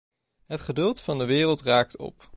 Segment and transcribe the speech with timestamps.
[0.45, 2.29] Het geduld van de wereld raakt op.